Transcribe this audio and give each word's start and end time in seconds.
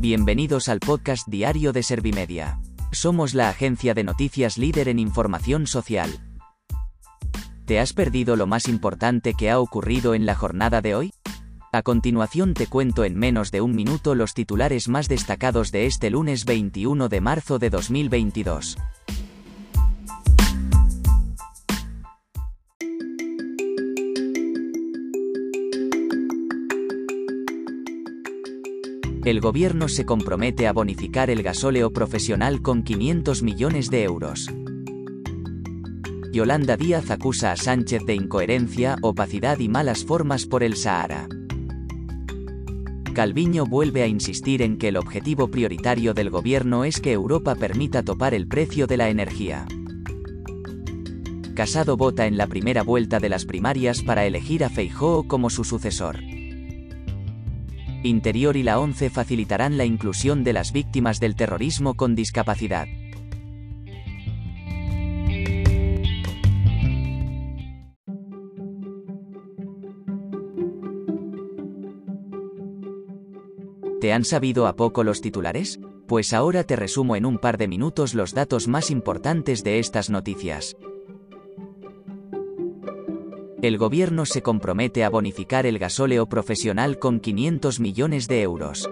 Bienvenidos 0.00 0.70
al 0.70 0.80
podcast 0.80 1.28
diario 1.28 1.74
de 1.74 1.82
Servimedia. 1.82 2.58
Somos 2.90 3.34
la 3.34 3.50
agencia 3.50 3.92
de 3.92 4.02
noticias 4.02 4.56
líder 4.56 4.88
en 4.88 4.98
información 4.98 5.66
social. 5.66 6.08
¿Te 7.66 7.78
has 7.80 7.92
perdido 7.92 8.34
lo 8.34 8.46
más 8.46 8.66
importante 8.66 9.34
que 9.34 9.50
ha 9.50 9.60
ocurrido 9.60 10.14
en 10.14 10.24
la 10.24 10.34
jornada 10.34 10.80
de 10.80 10.94
hoy? 10.94 11.12
A 11.70 11.82
continuación 11.82 12.54
te 12.54 12.66
cuento 12.66 13.04
en 13.04 13.14
menos 13.14 13.50
de 13.50 13.60
un 13.60 13.76
minuto 13.76 14.14
los 14.14 14.32
titulares 14.32 14.88
más 14.88 15.06
destacados 15.06 15.70
de 15.70 15.84
este 15.84 16.08
lunes 16.08 16.46
21 16.46 17.10
de 17.10 17.20
marzo 17.20 17.58
de 17.58 17.68
2022. 17.68 18.78
El 29.22 29.42
gobierno 29.42 29.88
se 29.88 30.06
compromete 30.06 30.66
a 30.66 30.72
bonificar 30.72 31.28
el 31.28 31.42
gasóleo 31.42 31.92
profesional 31.92 32.62
con 32.62 32.82
500 32.82 33.42
millones 33.42 33.90
de 33.90 34.04
euros. 34.04 34.50
Yolanda 36.32 36.78
Díaz 36.78 37.10
acusa 37.10 37.52
a 37.52 37.56
Sánchez 37.56 38.06
de 38.06 38.14
incoherencia, 38.14 38.96
opacidad 39.02 39.58
y 39.58 39.68
malas 39.68 40.06
formas 40.06 40.46
por 40.46 40.62
el 40.62 40.74
Sahara. 40.74 41.28
Calviño 43.12 43.66
vuelve 43.66 44.02
a 44.02 44.06
insistir 44.06 44.62
en 44.62 44.78
que 44.78 44.88
el 44.88 44.96
objetivo 44.96 45.48
prioritario 45.48 46.14
del 46.14 46.30
gobierno 46.30 46.84
es 46.86 46.98
que 46.98 47.12
Europa 47.12 47.56
permita 47.56 48.02
topar 48.02 48.32
el 48.32 48.48
precio 48.48 48.86
de 48.86 48.96
la 48.96 49.10
energía. 49.10 49.66
Casado 51.54 51.98
vota 51.98 52.26
en 52.26 52.38
la 52.38 52.46
primera 52.46 52.82
vuelta 52.82 53.20
de 53.20 53.28
las 53.28 53.44
primarias 53.44 54.00
para 54.02 54.24
elegir 54.24 54.64
a 54.64 54.70
Feijóo 54.70 55.28
como 55.28 55.50
su 55.50 55.64
sucesor. 55.64 56.29
Interior 58.02 58.56
y 58.56 58.62
la 58.62 58.80
ONCE 58.80 59.10
facilitarán 59.10 59.76
la 59.76 59.84
inclusión 59.84 60.42
de 60.42 60.54
las 60.54 60.72
víctimas 60.72 61.20
del 61.20 61.36
terrorismo 61.36 61.94
con 61.94 62.14
discapacidad. 62.14 62.88
¿Te 74.00 74.14
han 74.14 74.24
sabido 74.24 74.66
a 74.66 74.76
poco 74.76 75.04
los 75.04 75.20
titulares? 75.20 75.78
Pues 76.06 76.32
ahora 76.32 76.64
te 76.64 76.74
resumo 76.74 77.16
en 77.16 77.26
un 77.26 77.38
par 77.38 77.58
de 77.58 77.68
minutos 77.68 78.14
los 78.14 78.32
datos 78.32 78.66
más 78.66 78.90
importantes 78.90 79.62
de 79.62 79.78
estas 79.78 80.08
noticias. 80.08 80.74
El 83.62 83.76
gobierno 83.76 84.24
se 84.24 84.40
compromete 84.40 85.04
a 85.04 85.10
bonificar 85.10 85.66
el 85.66 85.78
gasóleo 85.78 86.26
profesional 86.26 86.98
con 86.98 87.20
500 87.20 87.78
millones 87.78 88.26
de 88.26 88.40
euros. 88.40 88.88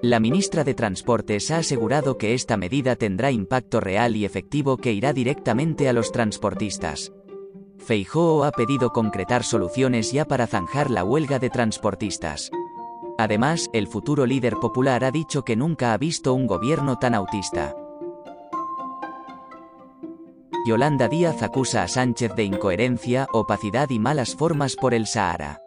La 0.00 0.20
ministra 0.20 0.62
de 0.62 0.74
Transportes 0.74 1.50
ha 1.50 1.58
asegurado 1.58 2.16
que 2.16 2.32
esta 2.32 2.56
medida 2.56 2.94
tendrá 2.94 3.32
impacto 3.32 3.80
real 3.80 4.14
y 4.14 4.24
efectivo 4.24 4.76
que 4.76 4.92
irá 4.92 5.12
directamente 5.12 5.88
a 5.88 5.92
los 5.92 6.12
transportistas. 6.12 7.12
Feijóo 7.78 8.44
ha 8.44 8.52
pedido 8.52 8.90
concretar 8.90 9.42
soluciones 9.42 10.12
ya 10.12 10.24
para 10.24 10.46
zanjar 10.46 10.88
la 10.88 11.02
huelga 11.02 11.40
de 11.40 11.50
transportistas. 11.50 12.52
Además, 13.18 13.68
el 13.72 13.88
futuro 13.88 14.24
líder 14.24 14.54
popular 14.54 15.02
ha 15.02 15.10
dicho 15.10 15.42
que 15.42 15.56
nunca 15.56 15.92
ha 15.92 15.98
visto 15.98 16.32
un 16.32 16.46
gobierno 16.46 16.96
tan 16.96 17.12
autista. 17.14 17.74
Yolanda 20.66 21.06
Díaz 21.06 21.44
acusa 21.44 21.84
a 21.84 21.88
Sánchez 21.88 22.34
de 22.34 22.42
incoherencia, 22.42 23.28
opacidad 23.32 23.88
y 23.90 24.00
malas 24.00 24.34
formas 24.34 24.74
por 24.74 24.94
el 24.94 25.06
Sahara. 25.06 25.62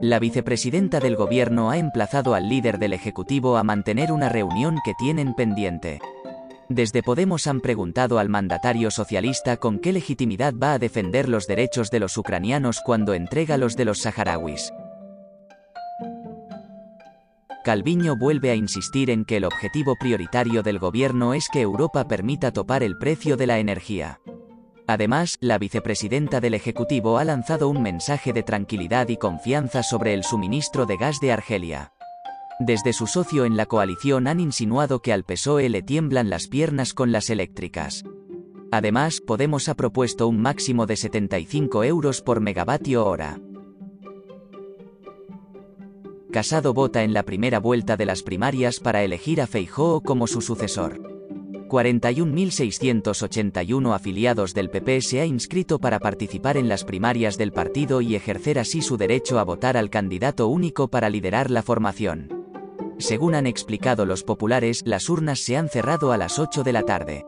La 0.00 0.20
vicepresidenta 0.20 1.00
del 1.00 1.16
gobierno 1.16 1.70
ha 1.70 1.76
emplazado 1.76 2.34
al 2.34 2.48
líder 2.48 2.78
del 2.78 2.92
Ejecutivo 2.92 3.56
a 3.56 3.64
mantener 3.64 4.12
una 4.12 4.28
reunión 4.28 4.78
que 4.84 4.94
tienen 4.94 5.34
pendiente. 5.34 5.98
Desde 6.68 7.02
Podemos 7.02 7.48
han 7.48 7.60
preguntado 7.60 8.20
al 8.20 8.28
mandatario 8.28 8.92
socialista 8.92 9.56
con 9.56 9.80
qué 9.80 9.92
legitimidad 9.92 10.54
va 10.54 10.74
a 10.74 10.78
defender 10.78 11.28
los 11.28 11.48
derechos 11.48 11.90
de 11.90 11.98
los 11.98 12.16
ucranianos 12.16 12.80
cuando 12.80 13.14
entrega 13.14 13.58
los 13.58 13.74
de 13.74 13.86
los 13.86 13.98
saharauis. 13.98 14.72
Calviño 17.68 18.16
vuelve 18.16 18.50
a 18.50 18.54
insistir 18.54 19.10
en 19.10 19.26
que 19.26 19.36
el 19.36 19.44
objetivo 19.44 19.94
prioritario 19.96 20.62
del 20.62 20.78
gobierno 20.78 21.34
es 21.34 21.50
que 21.52 21.60
Europa 21.60 22.08
permita 22.08 22.50
topar 22.50 22.82
el 22.82 22.96
precio 22.96 23.36
de 23.36 23.46
la 23.46 23.58
energía. 23.58 24.20
Además, 24.86 25.36
la 25.42 25.58
vicepresidenta 25.58 26.40
del 26.40 26.54
Ejecutivo 26.54 27.18
ha 27.18 27.24
lanzado 27.24 27.68
un 27.68 27.82
mensaje 27.82 28.32
de 28.32 28.42
tranquilidad 28.42 29.10
y 29.10 29.18
confianza 29.18 29.82
sobre 29.82 30.14
el 30.14 30.24
suministro 30.24 30.86
de 30.86 30.96
gas 30.96 31.20
de 31.20 31.30
Argelia. 31.30 31.92
Desde 32.58 32.94
su 32.94 33.06
socio 33.06 33.44
en 33.44 33.58
la 33.58 33.66
coalición 33.66 34.28
han 34.28 34.40
insinuado 34.40 35.02
que 35.02 35.12
al 35.12 35.24
PSOE 35.24 35.68
le 35.68 35.82
tiemblan 35.82 36.30
las 36.30 36.46
piernas 36.46 36.94
con 36.94 37.12
las 37.12 37.28
eléctricas. 37.28 38.02
Además, 38.72 39.20
Podemos 39.20 39.68
ha 39.68 39.74
propuesto 39.74 40.26
un 40.26 40.40
máximo 40.40 40.86
de 40.86 40.96
75 40.96 41.84
euros 41.84 42.22
por 42.22 42.40
megavatio 42.40 43.04
hora. 43.04 43.38
Casado 46.38 46.70
vota 46.72 47.02
en 47.02 47.12
la 47.14 47.24
primera 47.24 47.58
vuelta 47.58 47.96
de 47.96 48.06
las 48.06 48.22
primarias 48.22 48.78
para 48.78 49.02
elegir 49.02 49.40
a 49.40 49.48
Feijóo 49.48 50.02
como 50.02 50.28
su 50.28 50.40
sucesor. 50.40 51.02
41.681 51.68 53.92
afiliados 53.92 54.54
del 54.54 54.70
PP 54.70 55.00
se 55.00 55.20
ha 55.20 55.26
inscrito 55.26 55.80
para 55.80 55.98
participar 55.98 56.56
en 56.56 56.68
las 56.68 56.84
primarias 56.84 57.38
del 57.38 57.50
partido 57.50 58.00
y 58.00 58.14
ejercer 58.14 58.60
así 58.60 58.82
su 58.82 58.96
derecho 58.96 59.40
a 59.40 59.42
votar 59.42 59.76
al 59.76 59.90
candidato 59.90 60.46
único 60.46 60.86
para 60.86 61.10
liderar 61.10 61.50
la 61.50 61.64
formación. 61.64 62.28
Según 62.98 63.34
han 63.34 63.48
explicado 63.48 64.06
los 64.06 64.22
populares, 64.22 64.84
las 64.86 65.08
urnas 65.08 65.40
se 65.40 65.56
han 65.56 65.68
cerrado 65.68 66.12
a 66.12 66.18
las 66.18 66.38
8 66.38 66.62
de 66.62 66.72
la 66.72 66.84
tarde. 66.84 67.26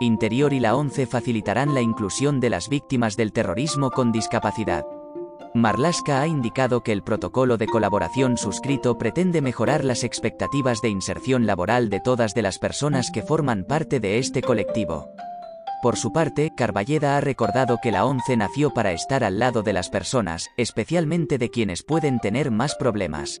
Interior 0.00 0.52
y 0.52 0.58
la 0.58 0.74
ONCE 0.74 1.06
facilitarán 1.06 1.72
la 1.72 1.82
inclusión 1.82 2.40
de 2.40 2.50
las 2.50 2.68
víctimas 2.68 3.16
del 3.16 3.32
terrorismo 3.32 3.92
con 3.92 4.10
discapacidad. 4.10 4.84
Marlaska 5.56 6.20
ha 6.20 6.26
indicado 6.26 6.82
que 6.82 6.92
el 6.92 7.02
protocolo 7.02 7.56
de 7.56 7.66
colaboración 7.66 8.36
suscrito 8.36 8.98
pretende 8.98 9.40
mejorar 9.40 9.84
las 9.84 10.04
expectativas 10.04 10.82
de 10.82 10.90
inserción 10.90 11.46
laboral 11.46 11.88
de 11.88 12.00
todas 12.00 12.34
de 12.34 12.42
las 12.42 12.58
personas 12.58 13.10
que 13.10 13.22
forman 13.22 13.64
parte 13.64 13.98
de 13.98 14.18
este 14.18 14.42
colectivo. 14.42 15.08
Por 15.82 15.96
su 15.96 16.12
parte, 16.12 16.52
Carballeda 16.56 17.16
ha 17.16 17.20
recordado 17.20 17.78
que 17.82 17.92
la 17.92 18.04
ONCE 18.04 18.36
nació 18.36 18.74
para 18.74 18.92
estar 18.92 19.24
al 19.24 19.38
lado 19.38 19.62
de 19.62 19.72
las 19.72 19.88
personas, 19.88 20.48
especialmente 20.56 21.38
de 21.38 21.50
quienes 21.50 21.82
pueden 21.82 22.18
tener 22.18 22.50
más 22.50 22.74
problemas. 22.74 23.40